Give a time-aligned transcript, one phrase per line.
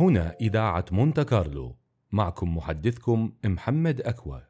[0.00, 1.76] هنا إذاعة مونte كارلو.
[2.12, 4.42] معكم محدثكم محمد أكوى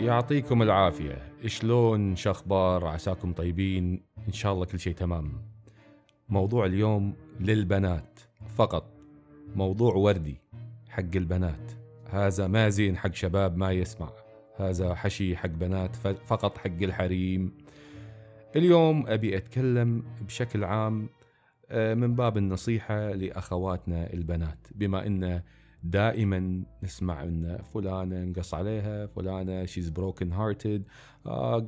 [0.00, 1.32] يعطيكم العافية.
[1.46, 5.32] شلون شخبار؟ عساكم طيبين؟ إن شاء الله كل شيء تمام.
[6.28, 8.20] موضوع اليوم للبنات.
[8.56, 8.84] فقط.
[9.56, 10.40] موضوع وردي
[10.88, 11.77] حق البنات.
[12.10, 14.10] هذا ما زين حق شباب ما يسمع.
[14.56, 17.52] هذا حشي حق بنات فقط حق الحريم.
[18.56, 21.08] اليوم أبي أتكلم بشكل عام
[21.70, 24.58] آه، من باب النصيحة لأخواتنا البنات.
[24.74, 25.42] بما أن
[25.82, 30.84] دائما نسمع إن فلانة انقص عليها فلانة شيز بروكن هارتد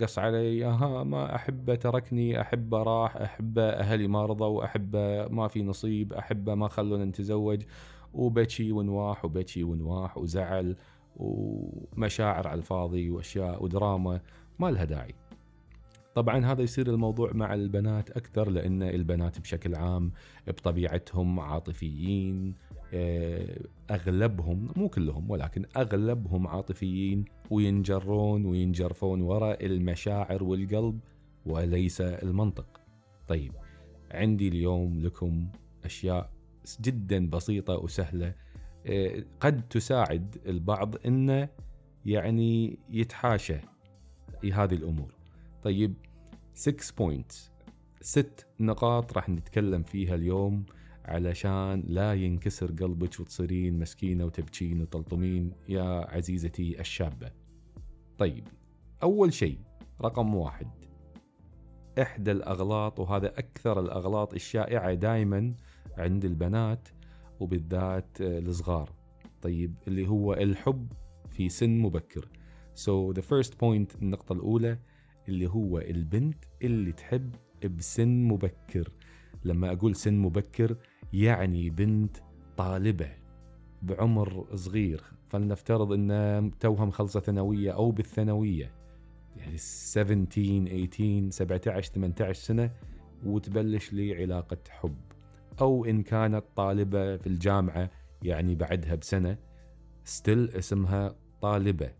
[0.00, 5.62] قص علي أها ما احبه تركني احبه راح احبه أهلي ما رضوا احبه ما في
[5.62, 7.62] نصيب احبه ما خلونا نتزوج.
[8.14, 10.76] وبكي ونواح وبكي ونواح وزعل
[11.16, 14.20] ومشاعر على الفاضي وأشياء ودراما
[14.58, 15.14] ما لها داعي
[16.14, 20.12] طبعا هذا يصير الموضوع مع البنات أكثر لأن البنات بشكل عام
[20.46, 22.54] بطبيعتهم عاطفيين
[22.94, 31.00] آه، أغلبهم مو كلهم ولكن أغلبهم عاطفيين وينجرون وينجرفون وراء المشاعر والقلب
[31.46, 32.80] وليس المنطق.
[33.28, 33.52] طيب
[34.10, 35.48] عندي اليوم لكم
[35.84, 36.30] أشياء
[36.80, 38.34] جدا بسيطة وسهلة.
[38.86, 41.48] آه، قد تساعد البعض إنه
[42.06, 43.56] يعني يتحاشى
[44.52, 45.14] هذه الأمور.
[45.62, 45.94] طيب
[46.54, 47.50] 6 بوينتس
[48.00, 50.64] ست نقاط راح نتكلم فيها اليوم
[51.04, 57.30] علشان لا ينكسر قلبك وتصيرين مسكينة وتبكين وتلطمين يا عزيزتي الشابة.
[58.18, 58.48] طيب
[59.02, 59.58] أول شيء
[60.02, 60.66] رقم واحد.
[62.02, 65.54] إحدى الأغلاط وهذا أكثر الأغلاط الشائعة دائما
[65.98, 66.88] عند البنات
[67.40, 68.92] وبالذات الصغار.
[69.42, 70.92] طيب اللي هو الحب
[71.30, 72.28] في سن مبكر.
[72.74, 74.78] So the first point النقطة الأولى
[75.28, 77.34] اللي هو البنت اللي تحب
[77.64, 78.92] بسن مبكر.
[79.44, 80.76] لما أقول سن مبكر
[81.12, 82.16] يعني بنت
[82.56, 83.10] طالبة
[83.82, 85.02] بعمر صغير.
[85.28, 88.74] فلنفترض أن توها مخلصة ثانوية أو بالثانوية.
[89.36, 92.70] يعني 17 18 17 18 سنة
[93.26, 94.96] وتبلش لي علاقة حب.
[95.60, 97.90] أو إن كانت طالبة في الجامعة
[98.22, 99.38] يعني بعدها بسنة
[100.04, 101.92] ستيل اسمها طالبة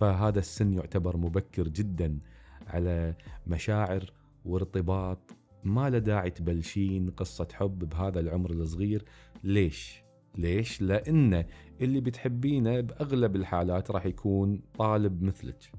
[0.00, 2.18] فهذا السن يعتبر مبكر جدا
[2.66, 3.14] على
[3.46, 4.12] مشاعر
[4.44, 9.04] وارتباط ما له داعي تبلشين قصة حب بهذا العمر الصغير
[9.44, 10.02] ليش؟
[10.38, 11.44] ليش؟ لأن
[11.80, 15.72] اللي بتحبينه بأغلب الحالات راح يكون طالب مثلك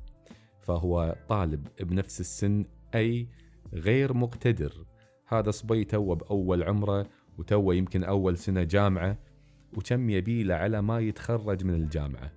[0.61, 2.65] فهو طالب بنفس السن
[2.95, 3.27] أي
[3.73, 4.85] غير مقتدر
[5.27, 7.07] هذا صبي توه بأول عمره
[7.37, 9.17] وتوه يمكن أول سنة جامعة
[9.73, 12.31] وكم يبيله على ما يتخرج من الجامعة.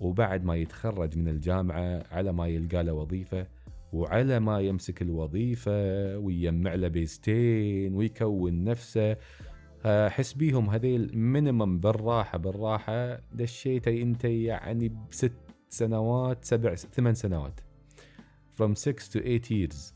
[0.00, 3.46] وبعد ما يتخرج من الجامعة على ما يلقى له وظيفة
[3.92, 9.16] وعلى ما يمسك الوظيفة ويجمع له بيزتين ويكون نفسه.
[9.86, 15.32] حس بيهم هذيل مينيمم بالراحة بالراحة دشيتي أنت يعني بست
[15.68, 17.60] سنوات سبع ثمان سنوات.
[18.58, 19.94] From 6 to 8 years.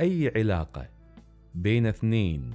[0.00, 0.97] أي علاقة.
[1.62, 2.50] بين اثنين.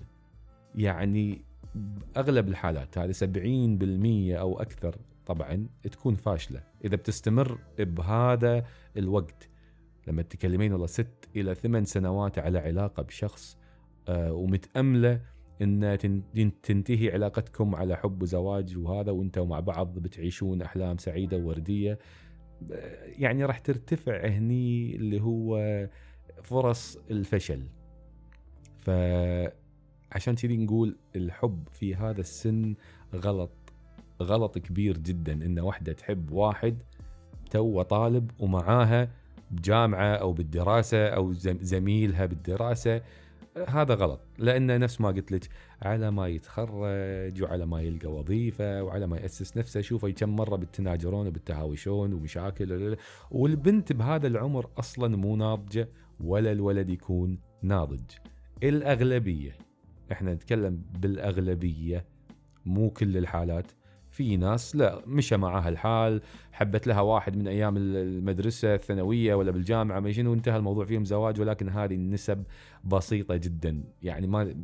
[0.75, 1.41] يعني
[1.75, 6.63] بأغلب الحالات هذه 70% أو أكثر طبعا تكون فاشلة.
[6.85, 8.65] إذا بتستمر بهذا
[8.97, 9.49] الوقت
[10.07, 13.57] لما تتكلمين والله ست إلى ثمان سنوات على علاقة بشخص
[14.07, 15.21] آه ومتأملة
[15.61, 21.99] إن تنتهي علاقتكم على حب وزواج وهذا وأنتم مع بعض بتعيشون أحلام سعيدة ووردية
[22.71, 25.59] آه، يعني راح ترتفع هني اللي هو
[26.43, 27.63] فرص الفشل.
[28.85, 32.75] فعشان كذي نقول الحب في هذا السن
[33.16, 33.51] غلط
[34.21, 36.77] غلط كبير جدا إن واحدة تحب واحد
[37.51, 39.09] تو طالب ومعاها
[39.51, 43.01] بجامعة أو بالدراسة أو زميلها بالدراسة
[43.68, 44.19] هذا غلط.
[44.38, 45.50] لأن نفس ما قلت لك
[45.81, 51.27] على ما يتخرج وعلى ما يلقى وظيفة وعلى ما يأسس نفسه شوفوا كم مرة بالتناجرون
[51.27, 52.97] وبالتهاوشون ومشاكل
[53.31, 55.89] والبنت بهذا العمر أصلا مو ناضجة
[56.19, 58.12] ولا الولد يكون ناضج.
[58.63, 59.57] الأغلبية.
[60.12, 62.06] إحنا نتكلم بالأغلبية
[62.65, 63.71] مو كل الحالات.
[64.10, 66.21] في ناس لا مشى معها الحال
[66.51, 71.42] حبت لها واحد من أيام المدرسة الثانوية ولا بالجامعة ما شنو انتهى الموضوع فيهم زواج
[71.42, 72.44] ولكن هذه النسب
[72.83, 73.83] بسيطة جدا.
[74.01, 74.56] يعني ما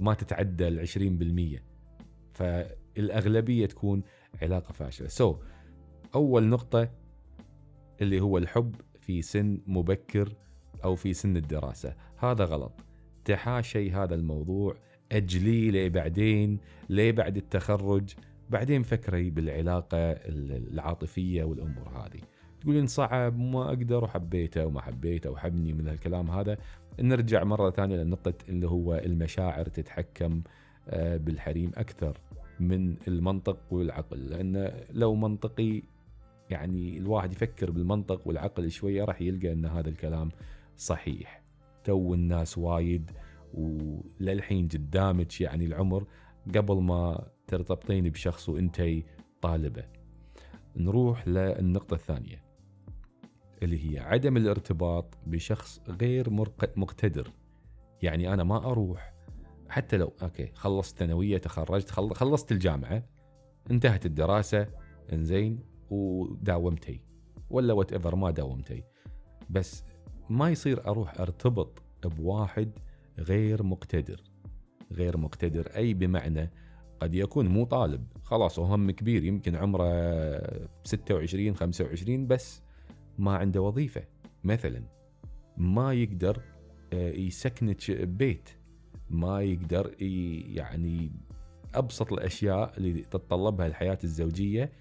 [0.00, 0.78] ما تتعدى ال
[1.58, 1.60] 20%
[2.32, 4.02] فالأغلبية تكون
[4.42, 5.08] علاقة فاشلة.
[5.08, 5.36] سو so,
[6.14, 6.90] أول نقطة
[8.00, 10.32] اللي هو الحب في سن مبكر
[10.84, 11.94] أو في سن الدراسة.
[12.16, 12.89] هذا غلط.
[13.30, 14.76] تحاشي هذا الموضوع
[15.12, 18.14] اجليه ليه بعدين ليه بعد التخرج
[18.50, 20.12] بعدين فكري بالعلاقة
[20.72, 22.20] العاطفية والأمور هذه.
[22.60, 26.56] تقولين صعب ما أقدر وحبيته وما حبيته وحبني من الكلام هذا.
[27.00, 30.42] نرجع مرة ثانية لنقطة اللي هو المشاعر تتحكم
[30.88, 32.18] آه، بالحريم أكثر
[32.60, 34.26] من المنطق والعقل.
[34.26, 35.82] لأن لو منطقي
[36.50, 40.28] يعني الواحد يفكر بالمنطق والعقل شوية راح يلقى إن هذا الكلام
[40.76, 41.39] صحيح.
[41.84, 43.10] تو الناس وايد
[43.54, 46.06] وللحين قدامك يعني العمر
[46.56, 49.04] قبل ما ترتبطين بشخص وانتي
[49.42, 49.84] طالبة.
[50.76, 52.44] نروح للنقطة الثانية
[53.62, 56.30] اللي هي عدم الارتباط بشخص غير
[56.76, 57.28] مقتدر.
[58.02, 59.14] يعني أنا ما أروح
[59.68, 63.02] حتى لو okay خلصت ثانوية تخرجت خلصت الجامعة
[63.70, 64.66] انتهت الدراسة
[65.12, 65.58] إنزين
[65.90, 67.00] وداومتي.
[67.50, 68.84] ولا whatever ما داومتي.
[69.50, 69.84] بس
[70.30, 72.70] ما يصير أروح أرتبط بواحد
[73.18, 74.22] غير مقتدر.
[74.92, 76.50] غير مقتدر أي بمعنى
[77.00, 78.06] قد يكون مو طالب.
[78.24, 79.84] خلاص هو هم كبير يمكن عمره
[80.84, 82.62] 26 25 بس
[83.18, 84.04] ما عنده وظيفة.
[84.44, 84.82] مثلا
[85.56, 86.42] ما يقدر
[86.92, 88.48] آه، يسكنك ببيت
[89.10, 89.94] ما يقدر
[90.54, 91.12] يعني
[91.74, 94.72] أبسط الأشياء اللي تتطلبها الحياة الزوجية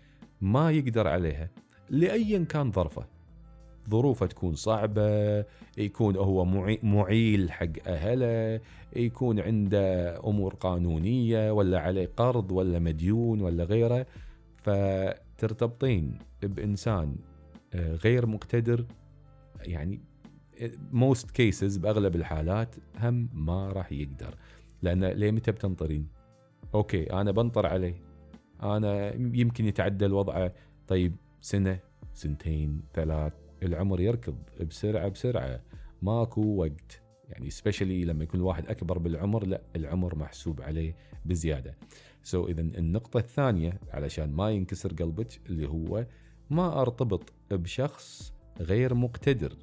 [0.41, 1.49] ما يقدر عليها
[1.89, 3.18] لا يا كان ظرفه.
[3.89, 5.45] ظروفه تكون صعبة
[5.77, 6.45] يكون هو
[6.83, 8.61] معيل حق أهله
[8.95, 14.05] يكون عنده أمور قانونية ولا عليه قرض ولا مديون ولا غيره.
[14.57, 17.15] فترتبطين بإنسان
[17.73, 18.85] آه، غير مقتدر
[19.61, 20.01] يعني
[20.91, 24.35] most cases بأغلب الحالات هم ما راح يقدر.
[24.81, 26.07] لأن ليه متى بتنطرين؟
[26.73, 28.01] okay أنا بنطر عليه.
[28.63, 30.53] أنا يمكن يتعدل وضعه.
[30.87, 31.79] طيب سنة
[32.13, 33.33] سنتين ثلاث
[33.63, 35.61] العمر يركض بسرعة بسرعة.
[36.01, 37.01] ماكو وقت.
[37.29, 40.95] يعني especially لما يكون الواحد أكبر بالعمر لا العمر محسوب عليه
[41.25, 41.77] بزيادة.
[42.23, 46.05] so so اذا النقطة الثانية علشان ما ينكسر قلبك اللي هو
[46.49, 49.53] ما أرتبط بشخص غير مقتدر.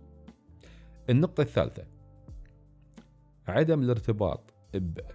[1.10, 1.84] النقطة الثالثة
[3.48, 4.54] عدم الارتباط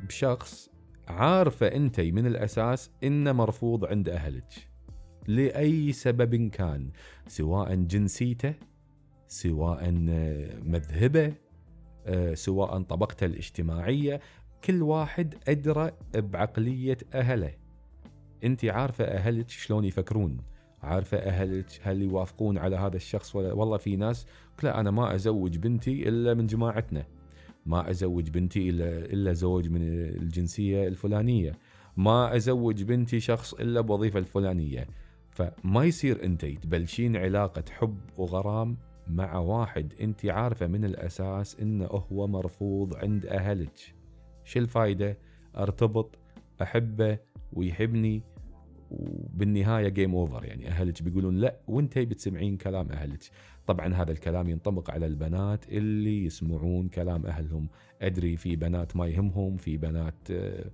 [0.07, 0.69] بشخص
[1.07, 4.71] عارفة أنت من الأساس إنه مرفوض عند أهلك.
[5.27, 6.91] لأي سبب كان
[7.27, 8.53] سواء جنسيته
[9.31, 9.91] سواء
[10.65, 11.33] مذهبه
[12.33, 14.21] سواء طبقته الاجتماعية.
[14.63, 17.53] كل واحد أدرى بعقلية أهله.
[18.43, 20.37] أنت عارفة أهلك شلون يفكرون؟
[20.83, 24.27] عارفة أهلك هل يوافقون على هذا الشخص ولا والله في ناس
[24.63, 27.05] لا أنا ما أزوج بنتي إلا من جماعتنا.
[27.65, 31.57] ما أزوج بنتي إلا إلا زوج من الجنسية الفلانية.
[31.97, 34.87] ما أزوج بنتي شخص إلا بوظيفة الفلانية.
[35.29, 38.77] فما يصير أنت تبلشين علاقة حب وغرام
[39.11, 43.95] مع واحد انت عارفه من الأساس إنه هو مرفوض عند أهلك.
[44.43, 45.17] شو الفايده
[45.57, 46.19] أرتبط
[46.61, 47.17] أحبه
[47.53, 48.23] ويحبني
[48.91, 53.23] وبالنهاية game over يعني أهلك بيقولون لا وأنت بتسمعين كلام أهلك.
[53.67, 57.67] طبعا هذا الكلام ينطبق على البنات اللي يسمعون كلام أهلهم.
[58.01, 60.71] أدري في بنات ما يهمهم في بنات آه،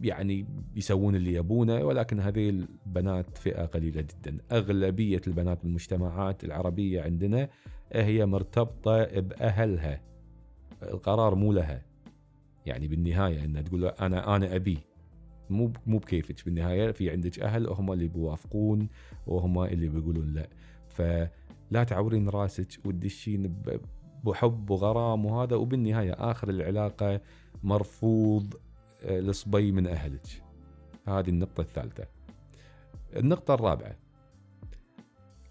[0.00, 0.46] يعني
[0.76, 4.38] يسوون اللي يبونه ولكن هذه البنات فئة قليلة جدا.
[4.52, 7.48] أغلبية البنات بالمجتمعات العربية عندنا
[7.94, 10.00] هي مرتبطة بأهلها.
[10.82, 11.82] القرار مو لها.
[12.66, 14.78] يعني بالنهاية إنها تقول أنا أنا أبي.
[15.50, 16.44] مو مو بكيفك.
[16.44, 18.88] بالنهاية في عندك أهل هم اللي بيوافقون
[19.26, 20.48] وهم اللي بيقولون لا.
[20.88, 23.62] فلا تعورين راسك وتدشين
[24.24, 25.56] بحب وغرام وهذا.
[25.56, 27.20] وبالنهاية آخر العلاقة
[27.62, 28.54] مرفوض
[29.04, 30.42] آه، الصبي من أهلك.
[31.08, 32.06] هذه النقطة الثالثة.
[33.16, 33.96] النقطة الرابعة.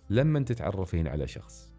[0.10, 1.73] لما تتعرفين على شخص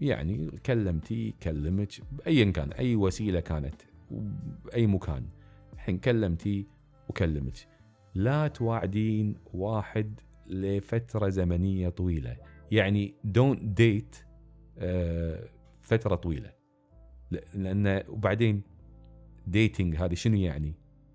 [0.00, 3.82] يعني كلمتي كلمك بايا كان أي وسيلة كانت
[4.64, 5.26] باي مكان
[5.72, 6.66] الحين كلمتي
[7.08, 7.68] وكلمك.
[8.14, 12.36] لا تواعدين واحد لفترة زمنية طويلة.
[12.70, 14.16] يعني don't date
[14.78, 15.48] آه،
[15.80, 16.52] فترة طويلة.
[17.30, 18.62] لأن وبعدين
[19.46, 20.74] dating هذه شنو يعني؟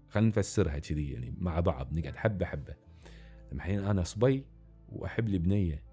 [0.10, 2.76] خلينا نفسرها كذي يعني مع بعض نقعد حبة حبة.
[3.52, 4.46] الحين أنا صبي
[4.90, 5.84] وأحب لي بنية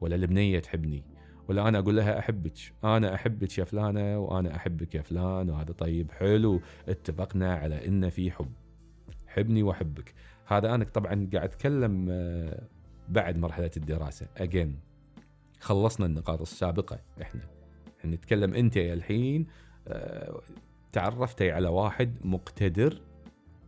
[0.00, 1.04] ولا البنية تحبني؟
[1.48, 6.10] ولا أنا أقول لها أحبك أنا أحبك يا فلانة وأنا أحبك يا فلان وهذا طيب
[6.10, 8.52] حلو اتفقنا على إن في حب
[9.26, 10.14] حبني وأحبك.
[10.46, 12.62] هذا أنا طبعا قاعد أتكلم آه،
[13.08, 14.78] بعد مرحلة الدراسة اجين
[15.60, 17.40] خلصنا النقاط السابقة إحنا
[18.04, 19.46] نتكلم أنت الحين
[19.88, 20.40] آه،
[20.92, 23.00] تعرفتي على واحد مقتدر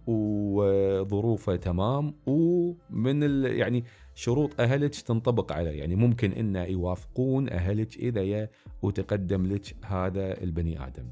[0.06, 3.84] وظروفه تمام ومن يعني
[4.14, 8.49] شروط أهلك تنطبق عليه يعني ممكن إنه يوافقون أهلك إذا
[8.82, 11.08] وتقدم لك هذا البني آدم.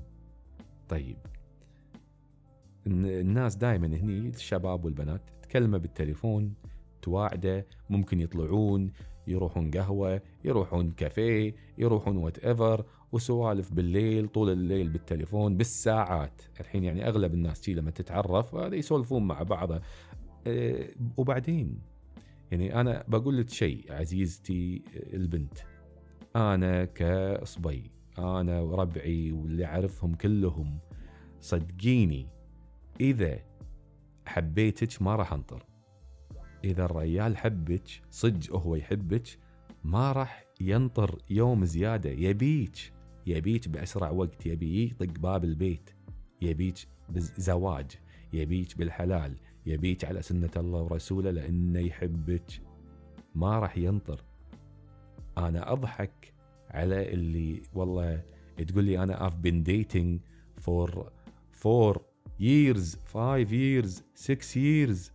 [0.88, 1.16] طيب
[2.86, 6.54] الناس دائما هني الشباب والبنات تكلمه بالتليفون
[7.02, 8.92] تواعده ممكن يطلعون
[9.26, 16.42] يروحون قهوة يروحون كافيه يروحون whatever وسوالف بالليل طول الليل بالتليفون بالساعات.
[16.60, 19.72] الحين يعني أغلب الناس لما تتعرف هذا يسولفون مع بعض
[20.46, 21.78] أه وبعدين
[22.50, 25.58] يعني أنا بقول لك شيء عزيزتي البنت
[26.36, 30.78] أنا كصبي أنا وربعي واللي أعرفهم كلهم
[31.40, 32.26] صدقيني
[33.00, 33.38] إذا
[34.26, 35.66] حبيتك ما راح أنطر.
[36.64, 39.38] إذا الريال حبك صدق هو يحبك
[39.84, 42.10] ما راح ينطر يوم زيادة.
[42.10, 42.92] يبيك
[43.26, 45.90] يبيك بأسرع وقت يبي يطق باب البيت
[46.42, 46.74] يبيك
[47.08, 47.90] بزواج
[48.32, 52.62] يبيك بالحلال يبيك على سنة الله ورسوله لأنه يحبك.
[53.34, 54.24] ما راح ينطر.
[55.38, 56.34] أنا أضحك
[56.70, 58.22] على اللي والله
[58.68, 60.20] تقول لي أنا I've been dating
[60.66, 61.06] for
[61.52, 62.00] four
[62.40, 65.10] years five years six years.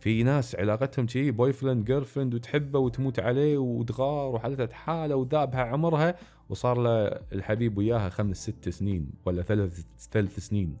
[0.00, 6.14] في ناس علاقتهم شي boyfriend girlfriend وتحبه وتموت عليه وتغار وحالتها حاله وذابها عمرها
[6.48, 10.76] وصار له الحبيب وياها خمس ست سنين ولا ثلاث ثلاث سنين.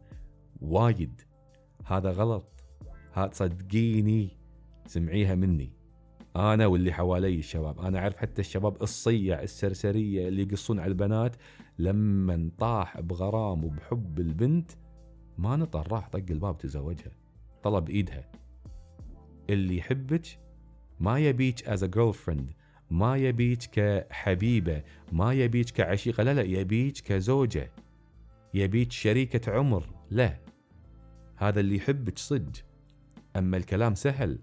[0.60, 1.20] وايد.
[1.84, 2.64] هذا غلط.
[3.12, 4.38] هذا صدقيني.
[4.86, 5.72] سمعيها مني.
[6.36, 7.80] أنا واللي حوالي الشباب.
[7.80, 11.36] أنا أعرف حتى الشباب الصيع السرسرية اللي يقصون على البنات
[11.78, 14.70] لما طاح بغرام وبحب البنت
[15.38, 17.12] ما نطر راح طق الباب تزوجها.
[17.62, 18.30] طلب إيدها.
[19.50, 20.38] اللي يحبك.
[21.00, 22.52] ما يبيك as girlfriend
[22.90, 24.82] ما يبيك كحبيبة.
[25.12, 26.22] ما يبيك كعشيقة.
[26.22, 27.70] لا لا يبيك كزوجة.
[28.54, 29.86] يبيك شريكة عمر.
[30.10, 30.38] لا.
[31.36, 32.52] هذا اللي يحبك صدق.
[33.36, 34.38] أما الكلام سهل.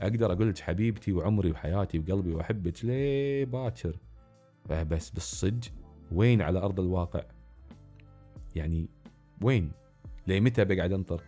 [0.00, 3.96] أقدر أقول لك حبيبتي وعمري وحياتي وقلبي وأحبك ليه باكر.
[4.70, 5.68] بس بالصدق.
[6.12, 7.22] وين على أرض الواقع؟
[8.56, 8.88] يعني
[9.42, 9.72] وين؟
[10.26, 11.22] ليه متى بقعد أنطر؟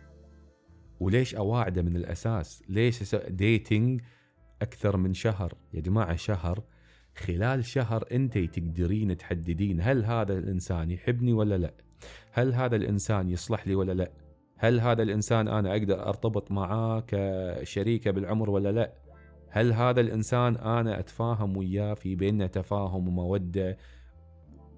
[1.01, 4.01] وليش أواعده من الأساس؟ ليش ديتنج
[4.61, 6.63] أكثر من شهر؟ يا جماعة شهر
[7.15, 11.73] خلال شهر أنت تقدرين تحددين هل هذا الإنسان يحبني ولا لا؟
[12.31, 14.11] هل هذا الإنسان يصلح لي ولا لا؟
[14.57, 18.93] هل هذا الإنسان أنا أقدر أرتبط معاه كشريكة بالعمر ولا لا؟
[19.49, 23.77] هل هذا الإنسان أنا أتفاهم وياه في بيننا تفاهم ومودة؟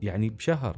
[0.01, 0.77] يعني بشهر.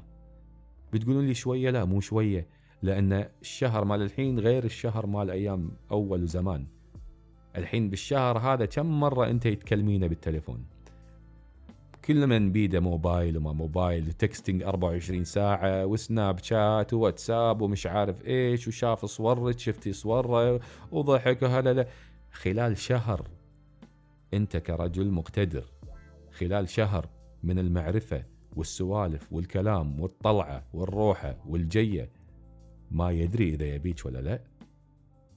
[0.94, 2.48] بتقولون لي شوية؟ لا مو شوية.
[2.82, 6.68] لأن الشهر مال الحين غير الشهر مال أيام أول زمان.
[7.56, 10.66] الحين بالشهر هذا كم مرة أنت تكلمينه بالتليفون؟
[12.06, 18.68] كل من بيده موبايل وما موبايل texting 24 ساعة وسناب شات وواتساب ومش عارف إيش
[18.68, 20.60] وشاف صورك شفتي صورة
[20.92, 21.88] وضحك وهلا
[22.32, 23.28] خلال شهر
[24.34, 25.64] أنت كرجل مقتدر.
[26.32, 27.10] خلال شهر
[27.44, 28.24] من المعرفة
[28.56, 32.10] والسوالف والكلام والطلعة والروحة والجية
[32.92, 34.44] ما يدري إذا يبيك ولا لا.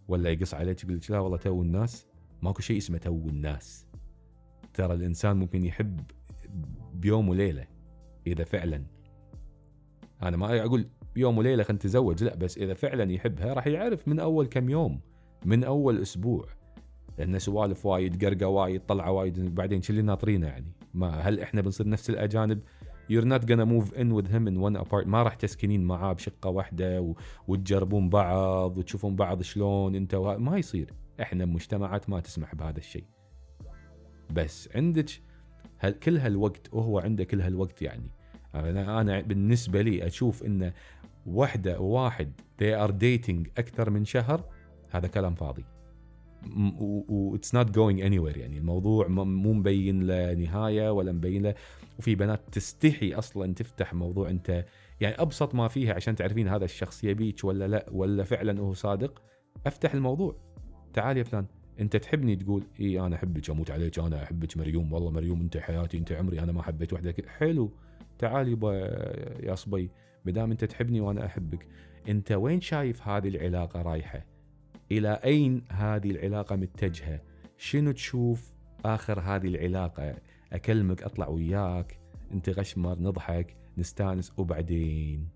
[0.08, 2.06] ولا يقص عليك يقول لك لا والله تو الناس
[2.42, 3.86] ماكو شيء اسمه تو الناس.
[4.74, 6.00] ترى الإنسان ممكن يحب
[6.94, 7.66] بيوم وليلة
[8.26, 8.84] إذا فعلا.
[10.22, 14.20] أنا ما أقول يوم وليلة خلينا نتزوج لا بس إذا فعلا يحبها راح يعرف من
[14.20, 15.00] أول كم يوم
[15.44, 16.48] من أول أسبوع.
[17.18, 21.60] لأن سوالف وايد قرقة وايد طلعة وايد بعدين شو اللي ناطرينه يعني؟ ما هل إحنا
[21.60, 22.60] بنصير نفس الأجانب؟
[23.08, 25.06] You're not gonna move in with him in one apart.
[25.06, 27.14] ما راح تسكنين معاه بشقة واحدة و...
[27.48, 30.38] وتجربون بعض وتشوفون بعض شلون انت و...
[30.38, 30.94] ما يصير.
[31.20, 33.04] إحنا مجتمعات ما تسمح بهذا الشيء.
[34.30, 35.10] بس عندك
[35.78, 38.10] هل كل هالوقت وهو عنده كل هالوقت يعني.
[38.54, 40.72] أنا أنا بالنسبة لي أشوف إن
[41.26, 44.44] وحدة وواحد they are dating أكثر من شهر
[44.90, 45.64] هذا كلام فاضي.
[46.56, 48.58] و it's not going anywhere يعني.
[48.58, 51.54] الموضوع مو مبين له نهاية ولا مبين له.
[51.98, 54.64] وفي بنات تستحي أصلا تفتح موضوع أنت
[55.00, 59.22] يعني أبسط ما فيها عشان تعرفين هذا الشخص يبيك ولا لا ولا فعلا هو صادق
[59.66, 60.36] أفتح الموضوع.
[60.92, 61.46] تعال يا فلان
[61.80, 65.98] أنت تحبني تقول اي أنا أحبك أموت عليك أنا أحبك مريوم والله مريوم أنت حياتي
[65.98, 67.72] أنت عمري أنا ما حبيت وحده حلو.
[68.18, 68.72] تعال يبا
[69.42, 69.90] يا صبي
[70.24, 71.68] مدام أنت تحبني وأنا أحبك
[72.08, 74.37] أنت وين شايف هذه العلاقة رايحة؟
[74.92, 77.20] إلى أين هذه العلاقة متجهة؟
[77.56, 78.52] شنو تشوف
[78.84, 80.16] آخر هذه العلاقة؟
[80.52, 81.98] أكلمك أطلع وياك
[82.32, 85.28] أنت غشمر نضحك نستانس وبعدين؟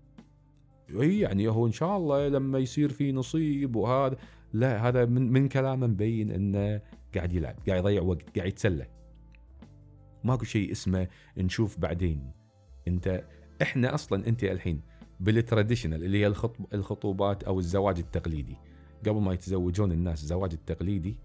[1.01, 4.17] إي يعني هو إن شاء الله لما يصير في نصيب وهذا
[4.53, 6.81] لا هذا من من كلامه مبين إنه
[7.15, 8.87] قاعد يلعب قاعد يضيع وقت قاعد يتسلى.
[10.23, 11.07] ماكو شيء اسمه
[11.37, 12.31] نشوف بعدين.
[12.87, 13.23] أنت
[13.61, 14.81] إحنا أصلا أنت الحين
[15.19, 16.27] بال traditional اللي هي
[16.73, 18.57] الخطوبات أو الزواج التقليدي.
[19.09, 21.17] قبل ما يتزوجون الناس الزواج التقليدي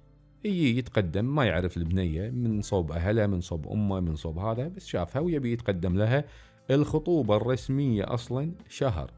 [0.44, 4.87] يجي يتقدم ما يعرف البنية من صوب أهلها من صوب أمه من صوب هذا بس
[4.87, 6.25] شافها ويبي يتقدم لها
[6.70, 9.11] الخطوبة الرسمية أصلا شهر.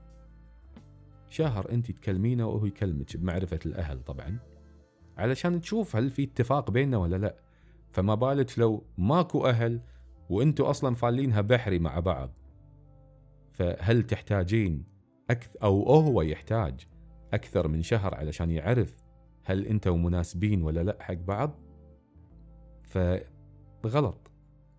[1.28, 4.38] شهر أنت تكلمينه وهو يكلمك بمعرفة الأهل طبعا
[5.16, 7.36] علشان تشوف هل في اتفاق بيننا ولا لا.
[7.92, 9.80] فما بالك لو ماكو أهل
[10.30, 12.30] وأنتم أصلا فالينها بحري مع بعض.
[13.52, 14.84] فهل تحتاجين
[15.30, 16.86] أكثر أو هو يحتاج
[17.34, 18.96] أكثر من شهر علشان يعرف
[19.44, 21.58] هل أنتم مناسبين ولا لأ حق بعض؟
[23.82, 24.30] فغلط.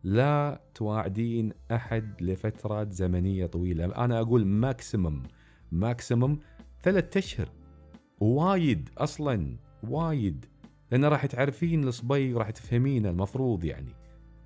[0.04, 3.86] لا تواعدين أحد لفترات زمنية طويلة.
[3.86, 5.24] أنا أقول maximum
[5.72, 6.40] maximum
[6.84, 7.50] ثلاثة أشهر.
[8.20, 10.46] وايد أصلا وايد.
[10.92, 13.94] لأن راح تعرفين الصبي وراح تفهمينه المفروض يعني.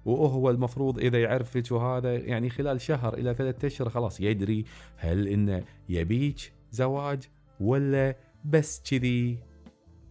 [0.05, 4.65] وهو المفروض إذا يعرفك وهذا يعني خلال شهر إلى ثلاثة أشهر خلاص يدري
[4.97, 9.39] هل إنه يبيك زواج ولا بس كذي؟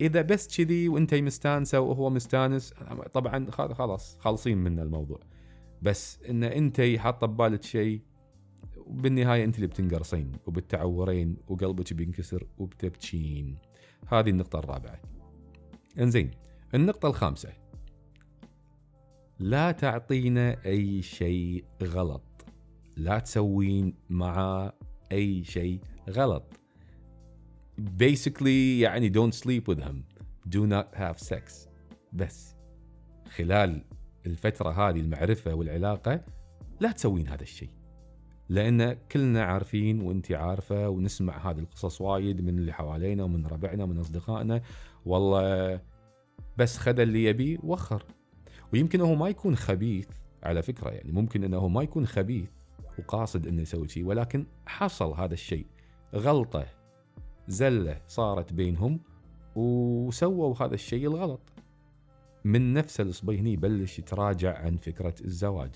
[0.00, 2.74] إذا بس كذي وإنت مستانسة وهو مستانس
[3.12, 5.20] طبعا خلاص خالصين من الموضوع.
[5.82, 8.00] بس إن إنت حاطه ببالك شيء
[8.76, 13.56] وبالنهايه إنت اللي بتنقرصين وبتعورين وقلبك بينكسر وبتبكين.
[14.06, 15.00] هذه النقطة الرابعة.
[15.98, 16.30] إنزين
[16.74, 17.52] النقطة الخامسة.
[19.38, 22.44] لا تعطينا أي شيء غلط.
[22.96, 24.72] لا تسوين معاه
[25.12, 26.60] أي شيء غلط.
[27.81, 30.04] Basically يعني don't sleep with him.
[30.49, 31.69] Do not have sex.
[32.12, 32.54] بس
[33.37, 33.85] خلال
[34.26, 36.21] الفترة هذه المعرفة والعلاقة
[36.81, 37.71] لا تسوين هذا الشيء.
[38.49, 43.99] لأن كلنا عارفين وانت عارفة ونسمع هذه القصص وايد من اللي حوالينا ومن ربعنا ومن
[43.99, 44.62] أصدقائنا.
[45.07, 45.81] والله
[46.57, 48.04] بس خذ اللي يبيه وخر
[48.73, 50.09] ويمكن هو ما يكون خبيث
[50.43, 52.50] على فكرة يعني ممكن أنه ما يكون خبيث
[52.99, 55.66] وقاصد أنه يسوي شيء ولكن حصل هذا الشيء.
[56.14, 56.66] غلطة
[57.48, 59.00] زلة صارت بينهم
[59.56, 61.40] وسووا هذا الشيء الغلط.
[62.44, 65.70] من نفس الصبي هني يبلش يتراجع عن فكرة الزواج.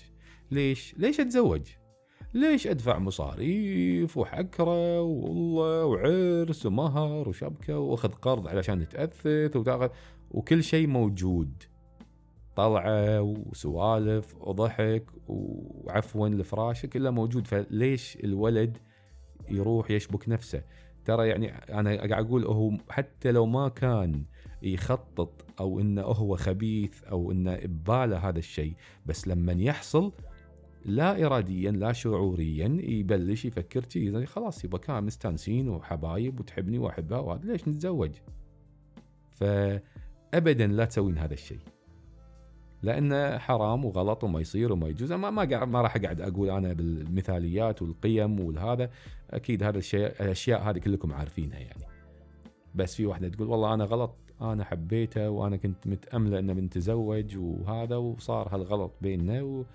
[0.51, 1.61] ليش؟ ليش أتزوج؟
[2.33, 9.89] ليش أدفع مصاريف وحكرة والله وعرس ومهر وشبكة وأخذ قرض علشان تأثث وتأخذ؟
[10.31, 11.63] وكل شيء موجود.
[12.55, 17.47] طلعة وسوالف وضحك وعفوا الفراش كله موجود.
[17.47, 18.77] فليش الولد
[19.49, 20.63] يروح يشبك نفسه؟
[21.09, 24.23] ترى يعني أنا قاعد أقول هو حتى لو ما كان
[24.61, 28.73] يخطط أو إنه هو خبيث أو إنه بباله هذا الشيء
[29.05, 30.11] بس لما يحصل
[30.85, 37.51] لا اراديا لا شعوريا يبلش يفكر شيء خلاص يبقى كان مستانسين وحبايب وتحبني وأحبها وهذا
[37.51, 38.11] ليش نتزوج؟
[39.31, 41.59] فابدا لا تسوين هذا الشيء.
[42.83, 45.13] لأنه حرام وغلط وما يصير وما يجوز.
[45.13, 48.89] ما ما, ما راح أقعد أقول أنا بالمثاليات والقيم والهذا.
[49.29, 51.83] أكيد هذا الشيء الأشياء هذه كلكم عارفينها يعني.
[52.75, 57.95] بس في واحدة تقول والله أنا غلط أنا حبيته وأنا كنت متأملة إنه بنتزوج وهذا
[57.95, 59.65] وصار هالغلط بيننا و...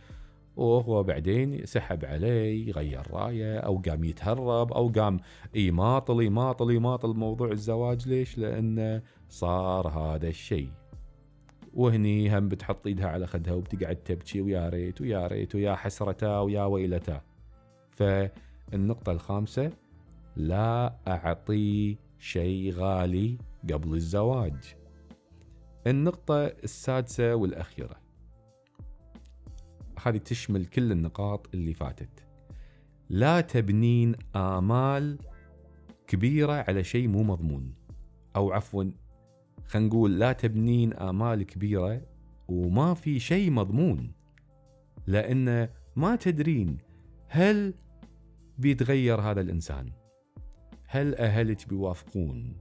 [0.56, 5.20] وهو بعدين سحب عليه غير رأيه أو قام يتهرب أو قام
[5.54, 10.70] يماطل يماطل يماطل موضوع الزواج ليش؟ لأنه صار هذا الشيء.
[11.74, 16.64] وهني هم بتحط إيدها على خدها وبتقعد تبكي ويا ريت ويا ريت ويا حسرتا ويا
[16.64, 17.22] ويلتا.
[17.90, 19.72] فالنقطة الخامسة
[20.36, 23.38] لا أعطي شيء غالي
[23.72, 24.74] قبل الزواج.
[25.86, 27.96] النقطة السادسة والأخيرة.
[30.06, 32.24] هذه تشمل كل النقاط اللي فاتت.
[33.08, 35.18] لا تبنين آمال
[36.06, 37.74] كبيرة على شيء مو مضمون.
[38.36, 38.84] أو عفوا
[39.66, 42.02] خلينا نقول لا تبنين آمال كبيرة
[42.48, 44.12] وما في شيء مضمون
[45.06, 46.78] لأن ما تدرين
[47.28, 47.74] هل
[48.58, 49.92] بيتغير هذا الإنسان
[50.86, 52.56] هل أهلك بيوافقون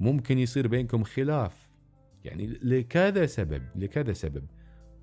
[0.00, 1.70] ممكن يصير بينكم خلاف.
[2.24, 4.44] يعني لكذا سبب لكذا سبب.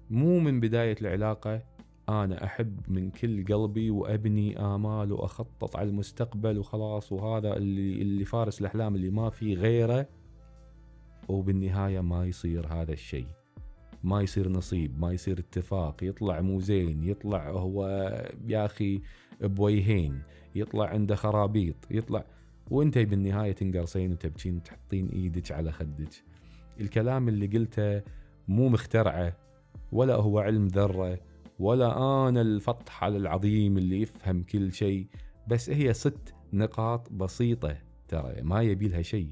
[0.10, 1.64] مو من بداية العلاقة
[2.10, 8.62] أنا أحب من كل قلبي وأبني آمال وأخطط على المستقبل وخلاص وهذا اللي اللي فارس
[8.62, 10.08] الأحلام اللي ما في غيره.
[11.28, 13.28] وبالنهاية ما يصير هذا الشيء.
[14.04, 17.88] ما يصير نصيب ما يصير اتفاق يطلع مو زين يطلع هو
[18.48, 19.02] يا أخي
[19.42, 20.22] بويهين
[20.56, 22.26] يطلع عنده خرابيط يطلع.
[22.72, 26.24] وأنت بالنهاية تنقرصين وتبكين تحطين إيدك على خدك.
[26.80, 28.02] الكلام اللي قلته
[28.48, 29.38] مو مخترعه
[29.92, 31.20] ولا هو علم ذرة
[31.60, 35.08] ولا أنا الفطح على العظيم اللي يفهم كل شيء.
[35.48, 39.32] بس هي ست نقاط بسيطة ترى ما يبي لها شيء.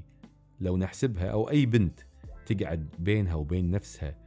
[0.60, 2.00] لو نحسبها أو أي بنت
[2.46, 4.26] تقعد بينها وبين نفسها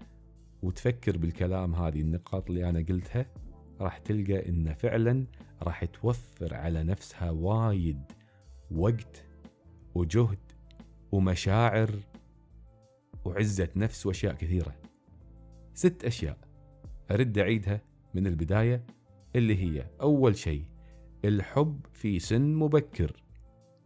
[0.63, 3.25] وتفكر بالكلام هذه النقاط اللي أنا قلتها
[3.81, 5.25] راح تلقى إن فعلا
[5.63, 8.01] راح توفر على نفسها وايد
[8.71, 9.25] وقت
[9.95, 10.39] وجهد
[11.11, 11.91] ومشاعر
[13.25, 14.75] وعزة نفس وأشياء كثيرة.
[15.73, 16.37] ست أشياء
[17.11, 17.81] أرد أعيدها
[18.13, 18.85] من البداية
[19.35, 20.63] اللي هي أول شيء
[21.25, 23.23] الحب في سن مبكر.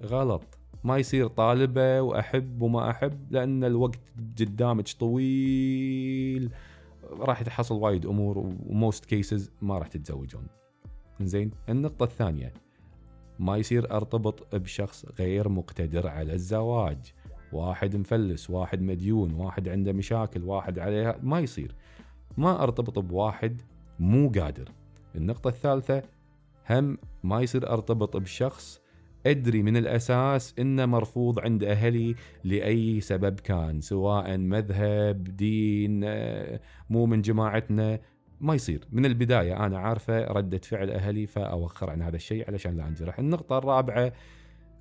[0.01, 0.60] غلط.
[0.84, 4.00] ما يصير طالبة وأحب وما أحب لأن الوقت
[4.39, 6.52] قدامك طويل.
[7.12, 10.48] راح تحصل وايد أمور و most cases ما راح تتزوجون.
[11.22, 12.54] زين النقطة الثانية
[13.39, 17.13] ما يصير أرتبط بشخص غير مقتدر على الزواج.
[17.54, 21.76] واحد مفلس واحد مديون واحد عنده مشاكل واحد عليها ما يصير.
[22.38, 23.62] ما أرتبط بواحد
[24.00, 24.69] مو قادر.
[25.15, 26.04] النقطة الثالثة
[26.69, 28.83] هم ما يصير أرتبط بشخص
[29.26, 36.00] أدري من الأساس إنه مرفوض عند أهلي لأي سبب كان سواء مذهب دين
[36.90, 38.00] مو من جماعتنا.
[38.42, 38.88] ما يصير.
[38.92, 43.20] من البداية أنا عارفة ردة فعل أهلي فأوخر عن هذا الشيء علشان لا أنجرح.
[43.20, 44.14] النقطة الرابعة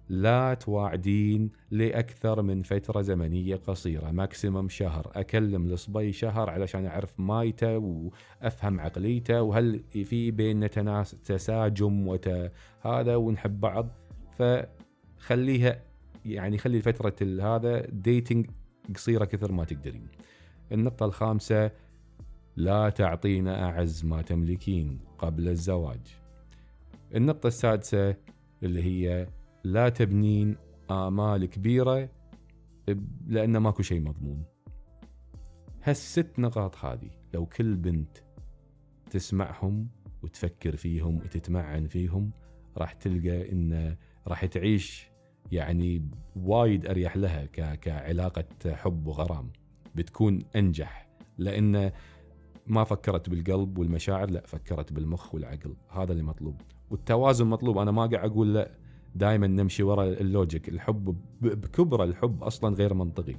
[0.08, 5.12] لا تواعدين لأكثر من فترة زمنية قصيرة maximum شهر.
[5.14, 10.66] أكلم الصبي شهر علشان أعرف مايته وأفهم عقليته وهل في بيننا
[11.24, 13.88] تناغم وهذا ونحب بعض.
[14.38, 15.82] فخليها
[16.24, 18.50] يعني خلي فترة هذا dating
[18.94, 20.08] قصيرة كثر ما تقدرين.
[20.72, 21.70] النقطة الخامسة
[22.56, 26.16] لا تعطينا أعز ما تملكين قبل الزواج.
[27.14, 28.16] النقطة السادسة
[28.62, 29.26] اللي هي
[29.64, 30.56] لا تبنين
[30.90, 32.08] آمال كبيرة
[33.26, 34.44] لأن ماكو شيء مضمون.
[35.82, 38.18] هالست نقاط هذه لو كل بنت
[39.10, 39.88] تسمعهم
[40.22, 42.30] وتفكر فيهم وتتمعن فيهم
[42.76, 45.08] راح تلقى إن راح تعيش
[45.52, 49.50] يعني وايد أريح لها كعلاقة حب وغرام.
[49.94, 51.08] بتكون أنجح.
[51.38, 51.92] لأن
[52.66, 55.76] ما فكرت بالقلب والمشاعر لا فكرت بالمخ والعقل.
[55.88, 56.60] هذا اللي مطلوب.
[56.90, 57.78] والتوازن مطلوب.
[57.78, 58.70] أنا ما قاعد أقول لا
[59.14, 60.68] دائما نمشي ورا اللوجيك.
[60.68, 63.36] الحب بكبره الحب أصلا غير منطقي.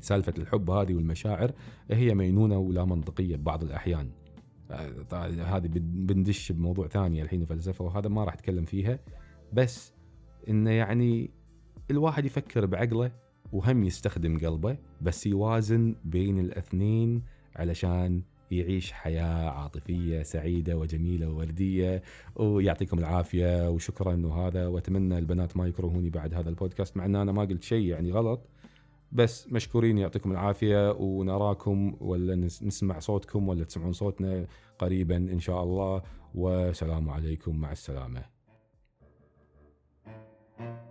[0.00, 1.52] سالفة الحب هذه والمشاعر
[1.90, 4.10] هي مينونة ولا منطقية ببعض الأحيان.
[5.38, 8.98] هذه بندش بموضوع ثاني الحين فلسفه وهذا ما راح أتكلم فيها.
[9.52, 9.92] بس
[10.48, 11.30] انه يعني
[11.90, 13.10] الواحد يفكر بعقله
[13.52, 17.22] وهم يستخدم قلبه بس يوازن بين الاثنين
[17.56, 22.02] علشان يعيش حياة عاطفية سعيدة وجميلة ووردية.
[22.36, 27.42] ويعطيكم العافية وشكرا وهذا وأتمنى البنات ما يكرهوني بعد هذا البودكاست مع إن أنا ما
[27.42, 28.48] قلت شيء يعني غلط.
[29.12, 34.46] بس مشكورين يعطيكم العافية ونراكم ولا نسمع صوتكم ولا تسمعون صوتنا
[34.78, 36.02] قريبا إن شاء الله.
[36.34, 38.35] والسلام عليكم مع السلامة.
[40.58, 40.85] Thank you.